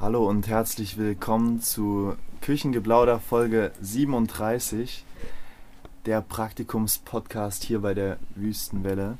Hallo 0.00 0.28
und 0.28 0.46
herzlich 0.46 0.96
willkommen 0.96 1.60
zu 1.60 2.14
Küchengeplauder 2.40 3.18
Folge 3.18 3.72
37, 3.80 5.04
der 6.06 6.20
Praktikumspodcast 6.20 7.64
hier 7.64 7.80
bei 7.80 7.94
der 7.94 8.18
Wüstenwelle. 8.36 9.18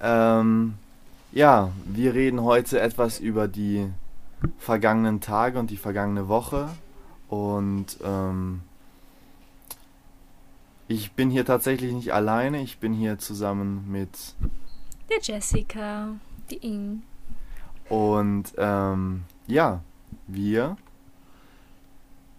Ähm, 0.00 0.74
ja, 1.30 1.70
wir 1.84 2.14
reden 2.14 2.42
heute 2.42 2.80
etwas 2.80 3.20
über 3.20 3.46
die 3.46 3.86
vergangenen 4.58 5.20
Tage 5.20 5.60
und 5.60 5.70
die 5.70 5.76
vergangene 5.76 6.26
Woche 6.26 6.68
und 7.28 7.96
ähm, 8.04 8.62
ich 10.88 11.12
bin 11.12 11.30
hier 11.30 11.46
tatsächlich 11.46 11.92
nicht 11.92 12.12
alleine, 12.12 12.60
ich 12.60 12.78
bin 12.78 12.92
hier 12.92 13.20
zusammen 13.20 13.88
mit 13.88 14.34
der 15.08 15.20
Jessica, 15.22 16.08
die 16.50 16.56
Ing. 16.56 17.02
Und 17.88 18.52
ähm, 18.58 19.22
ja, 19.46 19.80
wir 20.26 20.76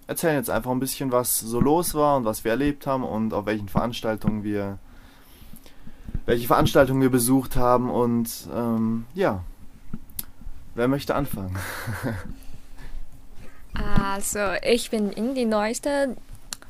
erzählen 0.07 0.35
jetzt 0.35 0.49
einfach 0.49 0.71
ein 0.71 0.79
bisschen, 0.79 1.11
was 1.11 1.39
so 1.39 1.59
los 1.59 1.95
war 1.95 2.17
und 2.17 2.25
was 2.25 2.43
wir 2.43 2.51
erlebt 2.51 2.85
haben 2.87 3.03
und 3.03 3.33
auf 3.33 3.45
welchen 3.45 3.69
Veranstaltungen 3.69 4.43
wir 4.43 4.79
welche 6.25 6.47
Veranstaltungen 6.47 7.01
wir 7.01 7.09
besucht 7.09 7.55
haben 7.55 7.89
und 7.89 8.29
ähm, 8.53 9.05
ja, 9.13 9.43
wer 10.75 10.87
möchte 10.87 11.15
anfangen? 11.15 11.57
also 13.73 14.39
ich 14.61 14.89
bin 14.89 15.11
in 15.11 15.35
die 15.35 15.45
neueste 15.45 16.15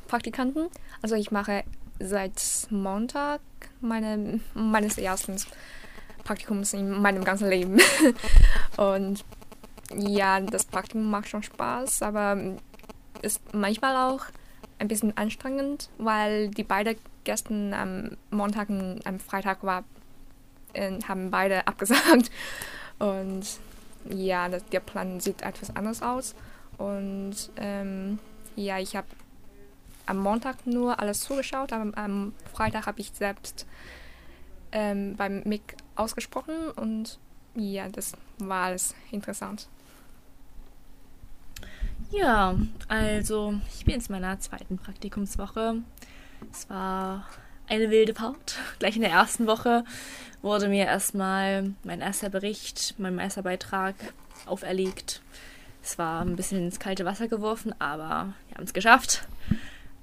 Praktikanten. 0.08 0.70
Also 1.02 1.16
ich 1.16 1.32
mache 1.32 1.64
seit 2.00 2.68
Montag 2.70 3.42
meine, 3.82 4.40
meines 4.54 4.98
ersten 4.98 5.36
Praktikums 6.24 6.74
in 6.74 6.90
meinem 6.90 7.24
ganzen 7.24 7.50
Leben. 7.50 7.80
und 8.78 9.24
ja, 9.98 10.40
das 10.40 10.66
Praktikum 10.66 11.10
macht 11.10 11.28
schon 11.28 11.44
Spaß, 11.44 12.02
aber 12.02 12.38
ist 13.22 13.42
manchmal 13.54 13.96
auch 13.96 14.26
ein 14.80 14.88
bisschen 14.88 15.16
anstrengend, 15.18 15.90
weil 15.98 16.50
die 16.50 16.64
beiden 16.64 16.98
gestern 17.24 17.74
am 17.74 18.18
Montag 18.32 18.70
und 18.70 19.02
am 19.06 19.20
Freitag 19.20 19.64
war, 19.64 19.84
äh, 20.74 21.00
haben 21.08 21.32
beide 21.32 21.68
abgesagt. 21.68 22.32
Und 23.00 23.44
ja, 24.10 24.50
der 24.50 24.80
Plan 24.80 25.20
sieht 25.20 25.42
etwas 25.42 25.76
anders 25.76 26.02
aus. 26.02 26.36
Und 26.78 27.36
ähm, 27.58 28.20
ja, 28.56 28.80
ich 28.80 28.96
habe 28.96 29.08
am 30.06 30.18
Montag 30.18 30.66
nur 30.68 31.00
alles 31.00 31.22
zugeschaut, 31.22 31.72
aber 31.72 31.98
am 31.98 32.34
Freitag 32.54 32.88
habe 32.88 33.00
ich 33.00 33.12
selbst 33.14 33.66
ähm, 34.72 35.16
beim 35.16 35.44
MIG 35.46 35.62
ausgesprochen 35.96 36.72
und 36.76 37.20
ja, 37.56 37.88
das 37.88 38.14
war 38.40 38.66
alles 38.66 38.96
interessant. 39.12 39.68
Ja, 42.14 42.56
also 42.90 43.56
ich 43.76 43.86
bin 43.86 43.96
jetzt 43.96 44.10
in 44.10 44.14
meiner 44.14 44.40
zweiten 44.40 44.78
Praktikumswoche. 44.78 45.78
Es 46.52 46.70
war 46.70 47.26
eine 47.68 47.90
wilde 47.90 48.14
Fahrt. 48.14 48.60
Gleich 48.80 48.96
in 48.96 49.02
der 49.02 49.10
ersten 49.10 49.48
Woche 49.48 49.84
wurde 50.44 50.68
mir 50.68 50.86
erstmal 50.86 51.74
mein 51.84 52.02
erster 52.02 52.30
Bericht, 52.30 52.94
mein 53.00 53.18
erster 53.18 53.42
Beitrag 53.42 53.96
auferlegt. 54.46 55.24
Es 55.82 55.98
war 55.98 56.22
ein 56.22 56.36
bisschen 56.36 56.60
ins 56.60 56.80
kalte 56.80 57.04
Wasser 57.04 57.28
geworfen, 57.28 57.74
aber 57.80 58.34
wir 58.48 58.58
haben 58.58 58.66
es 58.66 58.74
geschafft. 58.74 59.28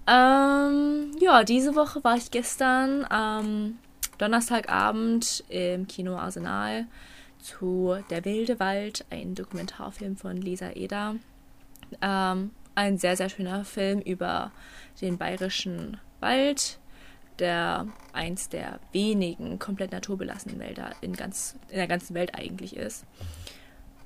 Ähm, 0.09 1.13
ja, 1.21 1.45
diese 1.45 1.77
Woche 1.77 2.03
war 2.03 2.17
ich 2.17 2.33
gestern 2.33 3.07
am 3.09 3.79
Donnerstagabend 4.19 5.45
im 5.49 5.87
Kino 5.87 6.17
Arsenal 6.17 6.87
zu 7.39 7.97
Der 8.11 8.25
wilde 8.25 8.59
Wald, 8.59 9.05
ein 9.11 9.37
Dokumentarfilm 9.37 10.17
von 10.17 10.37
Lisa 10.37 10.73
Eder. 10.73 11.15
Ähm, 12.01 12.51
ein 12.75 12.99
sehr, 12.99 13.17
sehr 13.17 13.29
schöner 13.29 13.65
Film 13.65 14.01
über 14.01 14.53
den 15.01 15.19
bayerischen 15.19 15.99
Wald, 16.21 16.79
der 17.39 17.87
eins 18.13 18.49
der 18.49 18.81
wenigen 18.93 19.59
komplett 19.59 19.93
naturbelassenen 19.93 20.59
Wälder 20.59 20.91
in, 21.01 21.15
ganz, 21.15 21.57
in 21.69 21.77
der 21.77 21.89
ganzen 21.89 22.15
Welt 22.15 22.35
eigentlich 22.35 22.77
ist. 22.77 23.05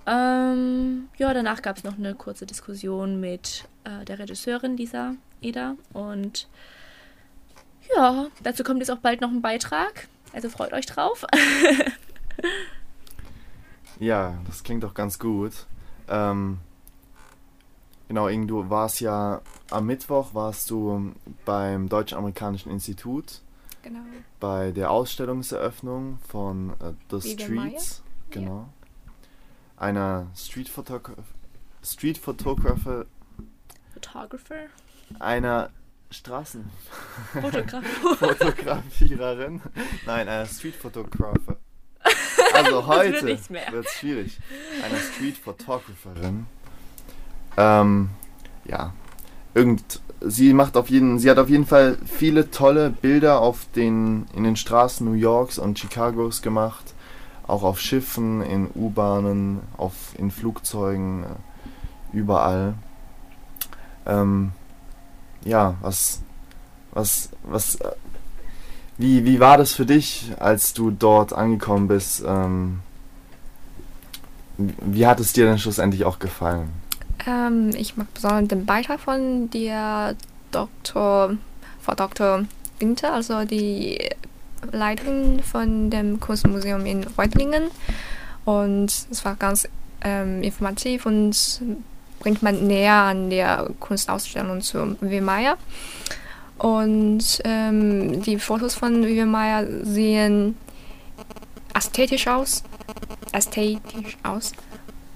Ähm, 0.07 1.09
ja, 1.17 1.33
danach 1.33 1.63
gab 1.63 1.79
es 1.79 1.85
noch 1.85 1.97
eine 1.97 2.15
kurze 2.15 2.47
Diskussion 2.47 3.21
mit 3.21 3.65
äh, 3.85 4.05
der 4.05 4.19
Regisseurin 4.19 4.77
Lisa 4.77 5.15
Eder 5.41 5.77
und 5.93 6.49
ja, 7.95 8.27
dazu 8.43 8.65
kommt 8.65 8.81
jetzt 8.81 8.91
auch 8.91 8.99
bald 8.99 9.21
noch 9.21 9.31
ein 9.31 9.43
Beitrag, 9.43 10.09
also 10.33 10.49
freut 10.49 10.73
euch 10.73 10.87
drauf. 10.87 11.25
ja, 13.99 14.39
das 14.47 14.63
klingt 14.63 14.85
doch 14.85 14.95
ganz 14.95 15.19
gut. 15.19 15.53
Ähm, 16.09 16.59
Genau, 18.09 18.29
Ing, 18.29 18.47
du 18.47 18.69
warst 18.69 19.01
ja 19.01 19.41
am 19.71 19.87
Mittwoch 19.87 20.35
warst 20.35 20.71
du 20.71 21.15
beim 21.45 21.89
Deutsch-Amerikanischen 21.89 22.71
Institut. 22.71 23.41
Genau. 23.83 24.01
Bei 24.41 24.73
der 24.73 24.91
Ausstellungseröffnung 24.91 26.19
von 26.29 26.71
uh, 26.71 26.95
The 27.11 27.33
Streets. 27.33 28.03
Genau. 28.31 28.57
Ja. 28.57 28.69
Einer 29.77 30.27
Street 30.37 30.69
Photographer. 30.69 31.23
Street 31.83 32.19
Photographer. 32.19 33.07
Photographer? 33.93 34.67
Einer 35.19 35.71
Straßen. 36.11 36.71
Fotografiererin. 38.19 39.61
Nein, 40.07 40.29
einer 40.29 40.47
Street 40.47 40.77
Photographer. 40.77 41.57
Also 42.55 42.87
heute 42.87 43.27
wird 43.27 43.87
es 43.87 43.93
schwierig. 43.93 44.39
Einer 44.83 44.99
Street 44.99 45.37
Photographerin 45.37 46.47
ähm, 47.57 48.11
ja, 48.65 48.93
irgend, 49.55 50.01
sie 50.21 50.53
macht 50.53 50.77
auf 50.77 50.91
jeden, 50.91 51.19
sie 51.19 51.31
hat 51.31 51.39
auf 51.39 51.49
jeden 51.49 51.67
Fall 51.67 51.99
viele 52.07 52.51
tolle 52.51 52.91
Bilder 52.91 53.41
auf 53.41 53.67
den, 53.77 54.27
in 54.35 54.45
den 54.45 54.57
Straßen 54.57 55.07
New 55.07 55.15
Yorks 55.15 55.59
und 55.59 55.79
Chicagos 55.79 56.43
gemacht, 56.43 56.95
auch 57.47 57.63
auf 57.63 57.81
Schiffen, 57.81 58.43
in 58.43 58.69
U-Bahnen, 58.75 59.61
auf, 59.77 59.95
in 60.19 60.31
Flugzeugen, 60.31 61.25
äh, 61.25 62.17
überall. 62.17 62.75
Ähm, 64.07 64.53
ja, 65.45 65.75
was, 65.81 66.23
was, 66.93 67.31
was, 67.43 67.77
äh, 67.77 67.93
wie, 68.97 69.25
wie 69.25 69.41
war 69.41 69.59
das 69.59 69.73
für 69.73 69.87
dich, 69.87 70.33
als 70.39 70.73
du 70.73 70.91
dort 70.91 71.33
angekommen 71.33 71.89
bist? 71.89 72.23
Ähm, 72.27 72.81
wie 74.57 75.07
hat 75.07 75.19
es 75.21 75.33
dir 75.33 75.47
denn 75.47 75.59
schlussendlich 75.59 76.05
auch 76.05 76.19
gefallen? 76.19 76.69
Ähm, 77.27 77.71
ich 77.77 77.97
mag 77.97 78.13
besonders 78.13 78.49
den 78.49 78.67
Beitrag 78.67 79.01
von 79.01 79.51
der 79.51 80.17
Dr. 80.51 81.37
Frau 81.81 81.95
Dr. 81.95 82.45
Winter, 82.79 83.13
also 83.13 83.45
die 83.45 83.99
Leiterin 84.73 85.43
von 85.43 85.91
dem 85.91 86.21
Kunstmuseum 86.21 86.87
in 86.87 87.05
Reutlingen. 87.05 87.65
Und 88.45 88.93
es 89.11 89.25
war 89.25 89.37
ganz 89.37 89.69
ähm, 90.03 90.43
informativ 90.43 91.07
und 91.07 91.61
bringt 92.21 92.43
man 92.43 92.67
näher 92.67 92.95
an 92.95 93.31
der 93.31 93.71
Kunstausstellung 93.81 94.61
zu 94.61 94.97
Vivian 95.01 95.25
Meier. 95.25 95.57
Und 96.59 97.41
ähm, 97.45 98.23
die 98.23 98.39
Fotos 98.39 98.75
von 98.75 99.05
Vivian 99.05 99.31
Meier 99.31 99.67
sehen 99.83 100.57
ästhetisch 101.75 102.27
aus. 102.29 102.63
Ästhetisch 103.33 104.17
aus. 104.23 104.53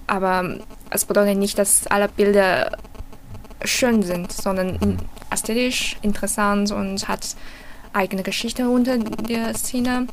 Aber 0.08 0.58
es 0.90 1.04
bedeutet 1.04 1.38
nicht, 1.38 1.58
dass 1.58 1.86
alle 1.86 2.08
Bilder 2.08 2.76
schön 3.64 4.02
sind, 4.02 4.32
sondern 4.32 4.98
ästhetisch 5.30 5.96
interessant 6.02 6.72
und 6.72 7.06
hat 7.06 7.36
eigene 7.92 8.22
Geschichte 8.22 8.68
unter 8.68 8.98
der 8.98 9.54
Szene. 9.54 10.06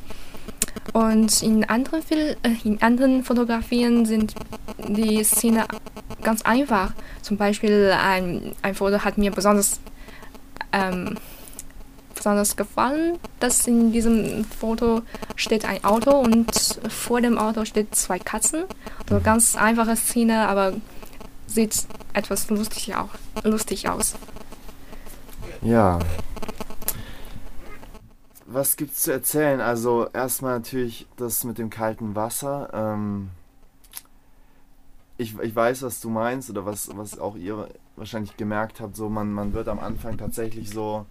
Und 0.92 1.42
in 1.42 1.64
anderen, 1.68 2.02
Fil 2.02 2.36
äh, 2.42 2.50
in 2.64 2.80
anderen 2.82 3.24
Fotografien 3.24 4.06
sind 4.06 4.34
die 4.78 5.22
Szene 5.24 5.66
ganz 6.22 6.42
einfach. 6.42 6.92
Zum 7.22 7.36
Beispiel 7.36 7.92
ein, 7.92 8.54
ein 8.62 8.74
Foto 8.74 9.04
hat 9.04 9.18
mir 9.18 9.30
besonders, 9.30 9.80
ähm, 10.72 11.16
besonders 12.16 12.56
gefallen, 12.56 13.18
dass 13.38 13.66
in 13.66 13.92
diesem 13.92 14.44
Foto 14.44 15.02
steht 15.36 15.64
ein 15.64 15.84
Auto 15.84 16.10
und 16.10 16.50
vor 16.88 17.20
dem 17.20 17.38
Auto 17.38 17.64
steht 17.64 17.94
zwei 17.94 18.18
Katzen. 18.18 18.64
So 19.08 19.20
ganz 19.20 19.54
einfache 19.54 19.94
Szene, 19.96 20.48
aber 20.48 20.72
sieht 21.46 21.86
etwas 22.12 22.50
lustig, 22.50 22.96
auch, 22.96 23.10
lustig 23.44 23.88
aus. 23.88 24.16
Ja. 25.62 25.98
Was 28.46 28.76
gibt's 28.76 29.02
zu 29.02 29.12
erzählen? 29.12 29.60
Also 29.60 30.08
erstmal 30.12 30.58
natürlich 30.58 31.06
das 31.16 31.44
mit 31.44 31.58
dem 31.58 31.70
kalten 31.70 32.14
Wasser. 32.14 32.70
Ähm, 32.72 33.30
ich, 35.18 35.38
ich 35.38 35.54
weiß, 35.54 35.82
was 35.82 36.00
du 36.00 36.10
meinst 36.10 36.50
oder 36.50 36.64
was, 36.64 36.88
was 36.96 37.18
auch 37.18 37.36
ihr 37.36 37.68
wahrscheinlich 37.96 38.36
gemerkt 38.36 38.80
habt. 38.80 38.96
So 38.96 39.08
man, 39.08 39.32
man 39.32 39.52
wird 39.52 39.68
am 39.68 39.80
Anfang 39.80 40.18
tatsächlich 40.18 40.70
so 40.70 41.06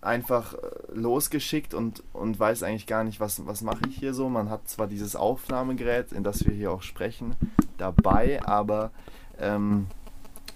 einfach 0.00 0.54
äh, 0.54 0.58
losgeschickt 0.92 1.74
und, 1.74 2.02
und 2.12 2.38
weiß 2.38 2.62
eigentlich 2.62 2.86
gar 2.86 3.04
nicht, 3.04 3.20
was, 3.20 3.46
was 3.46 3.62
mache 3.62 3.82
ich 3.88 3.96
hier 3.96 4.14
so. 4.14 4.28
Man 4.28 4.50
hat 4.50 4.68
zwar 4.68 4.86
dieses 4.86 5.16
Aufnahmegerät, 5.16 6.12
in 6.12 6.24
das 6.24 6.46
wir 6.46 6.54
hier 6.54 6.72
auch 6.72 6.82
sprechen, 6.82 7.36
dabei, 7.78 8.40
aber 8.44 8.90
ähm, 9.38 9.86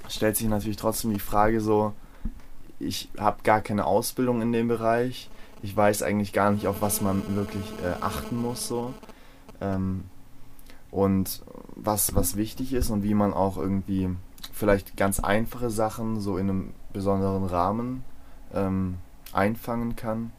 stellt 0.08 0.36
sich 0.36 0.48
natürlich 0.48 0.76
trotzdem 0.76 1.12
die 1.12 1.20
Frage 1.20 1.60
so, 1.60 1.92
ich 2.78 3.08
habe 3.18 3.42
gar 3.42 3.60
keine 3.60 3.84
Ausbildung 3.84 4.42
in 4.42 4.52
dem 4.52 4.68
Bereich. 4.68 5.30
Ich 5.62 5.76
weiß 5.76 6.02
eigentlich 6.02 6.32
gar 6.32 6.50
nicht, 6.50 6.66
auf 6.66 6.82
was 6.82 7.00
man 7.00 7.36
wirklich 7.36 7.64
äh, 7.84 8.02
achten 8.02 8.36
muss 8.40 8.66
so. 8.66 8.92
Ähm, 9.60 10.04
und 10.90 11.42
was, 11.76 12.14
was 12.14 12.36
wichtig 12.36 12.72
ist 12.72 12.90
und 12.90 13.02
wie 13.02 13.14
man 13.14 13.32
auch 13.32 13.56
irgendwie 13.56 14.10
vielleicht 14.52 14.96
ganz 14.96 15.20
einfache 15.20 15.70
Sachen 15.70 16.20
so 16.20 16.36
in 16.36 16.50
einem 16.50 16.74
besonderen 16.92 17.44
Rahmen 17.44 18.04
ähm, 18.52 18.98
einfangen 19.32 19.96
kann. 19.96 20.32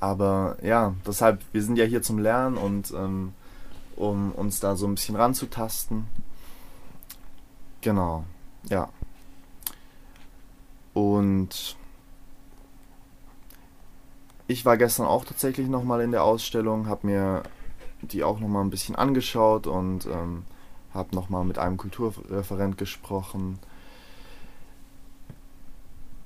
Aber 0.00 0.56
ja, 0.62 0.94
deshalb, 1.06 1.42
wir 1.52 1.62
sind 1.62 1.76
ja 1.76 1.84
hier 1.84 2.02
zum 2.02 2.18
Lernen 2.18 2.56
und 2.56 2.92
ähm, 2.92 3.32
um 3.96 4.32
uns 4.32 4.60
da 4.60 4.76
so 4.76 4.86
ein 4.86 4.94
bisschen 4.94 5.16
ranzutasten. 5.16 6.06
Genau, 7.80 8.24
ja. 8.68 8.88
Und 10.94 11.76
ich 14.46 14.64
war 14.64 14.76
gestern 14.76 15.06
auch 15.06 15.24
tatsächlich 15.24 15.68
nochmal 15.68 16.00
in 16.00 16.10
der 16.10 16.24
Ausstellung, 16.24 16.88
habe 16.88 17.06
mir 17.06 17.42
die 18.02 18.24
auch 18.24 18.40
nochmal 18.40 18.64
ein 18.64 18.70
bisschen 18.70 18.96
angeschaut 18.96 19.66
und 19.66 20.06
ähm, 20.06 20.44
habe 20.94 21.14
nochmal 21.14 21.44
mit 21.44 21.58
einem 21.58 21.76
Kulturreferent 21.76 22.78
gesprochen, 22.78 23.58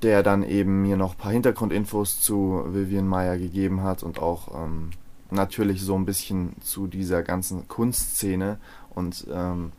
der 0.03 0.23
dann 0.23 0.43
eben 0.43 0.83
mir 0.83 0.97
noch 0.97 1.13
ein 1.13 1.19
paar 1.19 1.33
Hintergrundinfos 1.33 2.21
zu 2.21 2.65
Vivian 2.69 3.07
Meyer 3.07 3.39
gegeben 3.39 3.83
hat 3.83 4.03
und 4.03 4.19
auch 4.21 4.65
ähm, 4.65 4.91
natürlich 5.31 5.83
so 5.83 5.95
ein 5.95 6.05
bisschen 6.05 6.55
zu 6.61 6.87
dieser 6.87 7.23
ganzen 7.23 7.69
Kunstszene 7.69 8.59
und 8.91 9.27
ähm, 9.33 9.73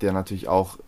der 0.00 0.12
natürlich 0.12 0.48
auch 0.48 0.78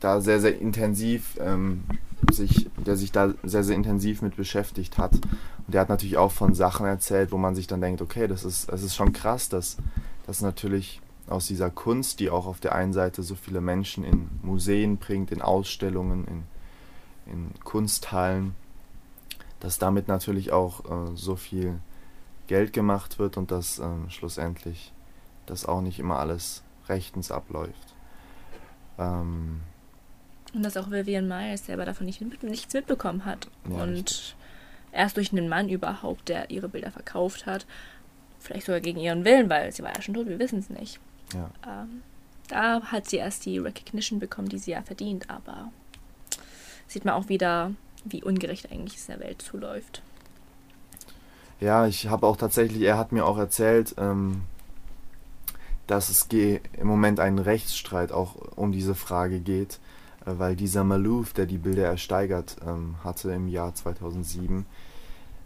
da 0.00 0.20
sehr, 0.20 0.40
sehr 0.40 0.58
intensiv 0.60 1.38
ähm, 1.40 1.84
sich, 2.30 2.68
der 2.76 2.96
sich 2.96 3.12
da 3.12 3.32
sehr, 3.42 3.64
sehr 3.64 3.76
intensiv 3.76 4.22
mit 4.22 4.36
beschäftigt 4.36 4.98
hat. 4.98 5.12
Und 5.14 5.72
der 5.72 5.80
hat 5.80 5.88
natürlich 5.88 6.16
auch 6.16 6.32
von 6.32 6.54
Sachen 6.54 6.86
erzählt, 6.86 7.32
wo 7.32 7.38
man 7.38 7.54
sich 7.54 7.66
dann 7.66 7.80
denkt, 7.80 8.02
okay, 8.02 8.28
das 8.28 8.44
ist, 8.44 8.70
das 8.70 8.82
ist 8.82 8.94
schon 8.94 9.12
krass, 9.12 9.48
dass, 9.48 9.76
dass 10.26 10.42
natürlich 10.42 11.00
aus 11.26 11.46
dieser 11.46 11.70
Kunst, 11.70 12.20
die 12.20 12.28
auch 12.28 12.46
auf 12.46 12.60
der 12.60 12.74
einen 12.74 12.92
Seite 12.92 13.22
so 13.22 13.34
viele 13.34 13.60
Menschen 13.60 14.04
in 14.04 14.28
Museen 14.42 14.98
bringt, 14.98 15.32
in 15.32 15.40
Ausstellungen, 15.40 16.26
in, 16.26 16.42
in 17.26 17.50
Kunsthallen, 17.64 18.54
dass 19.60 19.78
damit 19.78 20.08
natürlich 20.08 20.52
auch 20.52 20.84
äh, 20.84 21.16
so 21.16 21.36
viel 21.36 21.78
Geld 22.46 22.72
gemacht 22.72 23.18
wird 23.18 23.36
und 23.36 23.50
dass 23.50 23.78
ähm, 23.78 24.10
schlussendlich 24.10 24.92
das 25.46 25.64
auch 25.64 25.80
nicht 25.80 25.98
immer 25.98 26.18
alles 26.18 26.62
rechtens 26.88 27.30
abläuft. 27.30 27.94
Ähm, 28.98 29.60
und 30.54 30.62
dass 30.62 30.76
auch 30.76 30.90
Vivian 30.90 31.26
Myers 31.26 31.66
selber 31.66 31.84
davon 31.84 32.06
nicht, 32.06 32.20
nichts 32.42 32.72
mitbekommen 32.72 33.24
hat. 33.24 33.48
Ja, 33.68 33.82
und 33.82 33.94
richtig. 33.94 34.36
erst 34.92 35.16
durch 35.16 35.32
einen 35.32 35.48
Mann 35.48 35.68
überhaupt, 35.68 36.28
der 36.28 36.50
ihre 36.50 36.68
Bilder 36.68 36.92
verkauft 36.92 37.46
hat, 37.46 37.66
vielleicht 38.38 38.66
sogar 38.66 38.80
gegen 38.80 39.00
ihren 39.00 39.24
Willen, 39.24 39.50
weil 39.50 39.72
sie 39.72 39.82
war 39.82 39.94
ja 39.94 40.02
schon 40.02 40.14
tot, 40.14 40.28
wir 40.28 40.38
wissen 40.38 40.60
es 40.60 40.70
nicht. 40.70 41.00
Ja. 41.32 41.50
Ähm, 41.66 42.02
da 42.48 42.82
hat 42.82 43.08
sie 43.08 43.16
erst 43.16 43.46
die 43.46 43.58
Recognition 43.58 44.20
bekommen, 44.20 44.48
die 44.48 44.58
sie 44.58 44.72
ja 44.72 44.82
verdient, 44.82 45.28
aber 45.30 45.72
sieht 46.86 47.04
man 47.04 47.14
auch 47.14 47.28
wieder, 47.28 47.72
wie 48.04 48.22
ungerecht 48.22 48.70
eigentlich 48.70 48.96
es 48.96 49.08
in 49.08 49.18
der 49.18 49.26
Welt 49.26 49.42
zuläuft. 49.42 50.02
Ja, 51.60 51.86
ich 51.86 52.08
habe 52.08 52.26
auch 52.26 52.36
tatsächlich, 52.36 52.82
er 52.82 52.98
hat 52.98 53.12
mir 53.12 53.24
auch 53.24 53.38
erzählt, 53.38 53.94
ähm, 53.96 54.42
dass 55.86 56.08
es 56.08 56.26
im 56.30 56.86
Moment 56.86 57.20
einen 57.20 57.38
Rechtsstreit 57.38 58.12
auch 58.12 58.34
um 58.56 58.72
diese 58.72 58.94
Frage 58.94 59.40
geht 59.40 59.78
äh, 60.26 60.38
weil 60.38 60.56
dieser 60.56 60.84
Malouf, 60.84 61.32
der 61.32 61.46
die 61.46 61.58
Bilder 61.58 61.86
ersteigert 61.86 62.56
ähm, 62.66 62.96
hatte 63.04 63.32
im 63.32 63.48
Jahr 63.48 63.74
2007, 63.74 64.66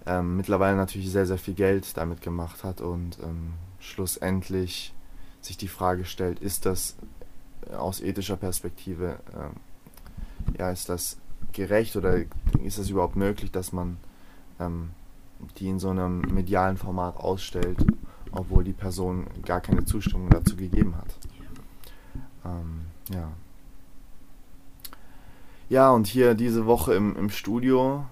ähm, 0.06 0.37
mittlerweile 0.37 0.76
natürlich 0.76 1.11
sehr, 1.11 1.26
sehr 1.26 1.38
viel 1.38 1.55
Geld 1.55 1.96
damit 1.96 2.23
gemacht 2.23 2.64
hat 2.64 2.81
und 2.81 3.19
ähm, 3.23 3.55
schlussendlich 3.81 4.94
sich 5.41 5.56
die 5.56 5.69
Frage 5.69 6.05
stellt, 6.05 6.41
ist 6.41 6.67
das 6.67 6.96
äh, 7.70 7.75
aus 7.75 8.00
ethischer 8.00 8.37
Perspektive, 8.37 9.19
ähm, 9.34 9.56
ja, 10.58 10.70
ist 10.70 10.88
das 10.88 11.19
gerecht 11.52 11.96
oder 11.96 12.18
ist 12.62 12.78
es 12.78 12.90
überhaupt 12.90 13.16
möglich, 13.16 13.50
dass 13.50 13.72
man 13.72 13.98
ähm, 14.60 14.90
die 15.58 15.68
in 15.68 15.78
so 15.78 15.90
einem 15.90 16.20
medialen 16.20 16.76
Format 16.76 17.16
ausstellt, 17.16 17.78
obwohl 18.32 18.64
die 18.64 18.72
Person 18.72 19.26
gar 19.44 19.60
keine 19.60 19.84
Zustimmung 19.84 20.30
dazu 20.30 20.56
gegeben 20.56 20.96
hat. 20.96 21.14
Ähm, 22.44 22.86
ja. 23.12 23.30
Ja, 25.68 25.90
und 25.90 26.06
hier 26.06 26.34
diese 26.34 26.66
Woche 26.66 26.94
im, 26.94 27.14
im 27.16 27.30
Studio 27.30 28.06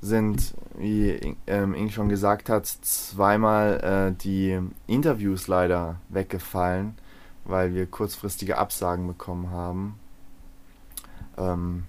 sind, 0.00 0.54
wie 0.76 1.36
ähm, 1.46 1.74
Ing 1.74 1.90
schon 1.90 2.08
gesagt 2.08 2.48
hat, 2.48 2.66
zweimal 2.66 3.80
äh, 4.14 4.22
die 4.22 4.58
Interviews 4.86 5.48
leider 5.48 5.96
weggefallen, 6.08 6.96
weil 7.44 7.74
wir 7.74 7.86
kurzfristige 7.86 8.58
Absagen 8.58 9.06
bekommen 9.06 9.50
haben. 9.50 9.98
Ähm, 11.36 11.84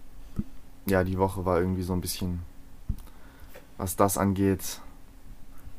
ja, 0.85 1.03
die 1.03 1.17
Woche 1.17 1.45
war 1.45 1.59
irgendwie 1.59 1.83
so 1.83 1.93
ein 1.93 2.01
bisschen, 2.01 2.41
was 3.77 3.95
das 3.95 4.17
angeht, 4.17 4.79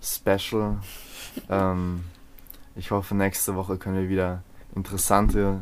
special. 0.02 0.78
ähm, 1.48 2.04
ich 2.74 2.90
hoffe, 2.90 3.14
nächste 3.14 3.54
Woche 3.54 3.78
können 3.78 3.96
wir 3.96 4.08
wieder 4.08 4.42
interessante 4.74 5.60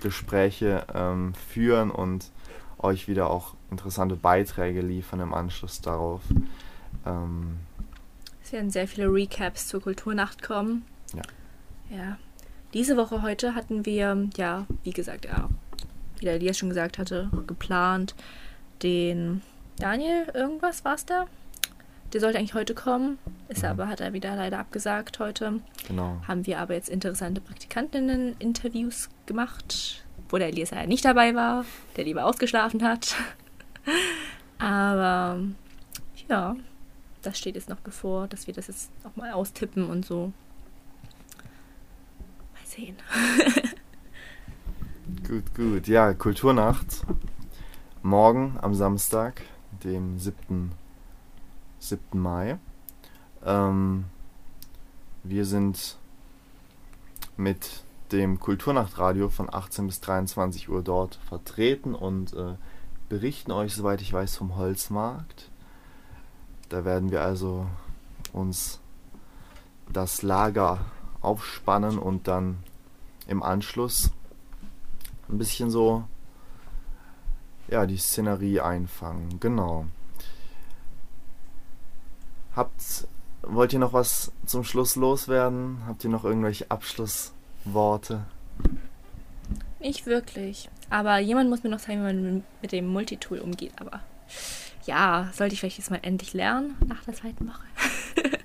Gespräche 0.00 0.86
ähm, 0.94 1.34
führen 1.34 1.90
und 1.90 2.30
euch 2.78 3.08
wieder 3.08 3.30
auch 3.30 3.54
interessante 3.70 4.16
Beiträge 4.16 4.80
liefern 4.80 5.20
im 5.20 5.34
Anschluss 5.34 5.80
darauf. 5.80 6.20
Ähm, 7.06 7.58
es 8.44 8.52
werden 8.52 8.70
sehr 8.70 8.88
viele 8.88 9.06
Recaps 9.06 9.68
zur 9.68 9.80
Kulturnacht 9.80 10.42
kommen. 10.42 10.84
Ja. 11.14 11.22
Ja. 11.96 12.18
Diese 12.74 12.96
Woche 12.96 13.22
heute 13.22 13.54
hatten 13.54 13.84
wir, 13.86 14.28
ja, 14.36 14.66
wie 14.82 14.92
gesagt, 14.92 15.26
ja, 15.26 15.48
wie 16.18 16.24
der 16.24 16.34
Elias 16.34 16.58
schon 16.58 16.70
gesagt 16.70 16.98
hatte, 16.98 17.30
geplant, 17.46 18.14
den 18.82 19.42
Daniel, 19.78 20.30
irgendwas 20.34 20.84
war 20.84 20.94
es 20.94 21.06
da? 21.06 21.26
Der 22.12 22.20
sollte 22.20 22.38
eigentlich 22.38 22.54
heute 22.54 22.74
kommen, 22.74 23.18
ist 23.48 23.62
mhm. 23.62 23.70
aber, 23.70 23.88
hat 23.88 24.00
er 24.00 24.12
wieder 24.12 24.36
leider 24.36 24.58
abgesagt 24.58 25.18
heute. 25.18 25.60
Genau. 25.88 26.20
Haben 26.28 26.46
wir 26.46 26.58
aber 26.60 26.74
jetzt 26.74 26.90
interessante 26.90 27.40
Praktikantinnen-Interviews 27.40 29.08
gemacht, 29.24 30.04
wo 30.28 30.36
der 30.36 30.48
Elias 30.48 30.70
ja 30.70 30.86
nicht 30.86 31.04
dabei 31.04 31.34
war, 31.34 31.64
der 31.96 32.04
lieber 32.04 32.26
ausgeschlafen 32.26 32.82
hat. 32.84 33.16
aber 34.58 35.40
ja, 36.28 36.56
das 37.22 37.38
steht 37.38 37.54
jetzt 37.54 37.70
noch 37.70 37.80
bevor, 37.80 38.28
dass 38.28 38.46
wir 38.46 38.52
das 38.52 38.66
jetzt 38.66 38.90
auch 39.04 39.16
mal 39.16 39.32
austippen 39.32 39.88
und 39.88 40.04
so. 40.04 40.32
Mal 42.52 42.66
sehen. 42.66 42.96
gut, 45.26 45.54
gut. 45.54 45.88
Ja, 45.88 46.12
Kulturnacht. 46.12 47.06
Morgen 48.04 48.58
am 48.60 48.74
Samstag, 48.74 49.42
dem 49.84 50.18
7. 50.18 50.72
7. 51.78 52.20
Mai. 52.20 52.58
Ähm, 53.44 54.06
wir 55.22 55.44
sind 55.44 55.98
mit 57.36 57.84
dem 58.10 58.40
Kulturnachtradio 58.40 59.28
von 59.28 59.48
18 59.48 59.86
bis 59.86 60.00
23 60.00 60.68
Uhr 60.68 60.82
dort 60.82 61.14
vertreten 61.28 61.94
und 61.94 62.34
äh, 62.34 62.56
berichten 63.08 63.52
euch, 63.52 63.72
soweit 63.72 64.00
ich 64.00 64.12
weiß, 64.12 64.36
vom 64.36 64.56
Holzmarkt. 64.56 65.48
Da 66.70 66.84
werden 66.84 67.12
wir 67.12 67.22
also 67.22 67.68
uns 68.32 68.80
das 69.88 70.22
Lager 70.22 70.86
aufspannen 71.20 72.00
und 72.00 72.26
dann 72.26 72.64
im 73.28 73.44
Anschluss 73.44 74.10
ein 75.28 75.38
bisschen 75.38 75.70
so 75.70 76.02
ja 77.72 77.86
die 77.86 77.96
Szenerie 77.96 78.60
einfangen. 78.60 79.40
Genau. 79.40 79.86
Habt, 82.54 83.08
wollt 83.42 83.72
ihr 83.72 83.78
noch 83.78 83.92
was 83.92 84.30
zum 84.46 84.62
Schluss 84.62 84.94
loswerden? 84.94 85.82
Habt 85.86 86.04
ihr 86.04 86.10
noch 86.10 86.24
irgendwelche 86.24 86.70
Abschlussworte? 86.70 88.24
Nicht 89.80 90.06
wirklich. 90.06 90.68
Aber 90.90 91.18
jemand 91.18 91.50
muss 91.50 91.62
mir 91.62 91.70
noch 91.70 91.80
zeigen, 91.80 92.00
wie 92.02 92.12
man 92.12 92.44
mit 92.60 92.72
dem 92.72 92.86
Multitool 92.86 93.38
umgeht. 93.38 93.72
Aber 93.80 94.00
ja, 94.84 95.30
sollte 95.32 95.54
ich 95.54 95.60
vielleicht 95.60 95.78
jetzt 95.78 95.90
mal 95.90 96.00
endlich 96.02 96.34
lernen 96.34 96.76
nach 96.86 97.02
der 97.04 97.14
zweiten 97.14 97.48
Woche. 97.48 97.64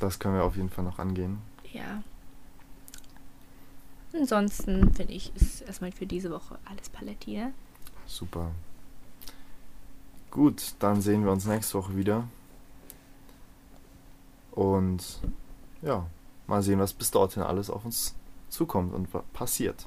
das 0.00 0.18
können 0.18 0.34
wir 0.36 0.44
auf 0.44 0.56
jeden 0.56 0.70
Fall 0.70 0.84
noch 0.84 0.98
angehen. 0.98 1.38
Ja. 1.72 2.02
Ansonsten 4.18 4.92
finde 4.94 5.12
ich, 5.12 5.34
ist 5.36 5.62
erstmal 5.62 5.92
für 5.92 6.06
diese 6.06 6.30
Woche 6.30 6.58
alles 6.64 6.88
Paletti. 6.88 7.36
Ne? 7.36 7.52
Super. 8.06 8.50
Gut, 10.30 10.74
dann 10.78 11.00
sehen 11.00 11.24
wir 11.24 11.32
uns 11.32 11.46
nächste 11.46 11.78
Woche 11.78 11.96
wieder. 11.96 12.24
Und 14.52 15.20
ja, 15.82 16.06
mal 16.46 16.62
sehen, 16.62 16.78
was 16.78 16.92
bis 16.92 17.10
dorthin 17.10 17.42
alles 17.42 17.70
auf 17.70 17.84
uns 17.84 18.14
zukommt 18.48 18.94
und 18.94 19.08
passiert. 19.32 19.86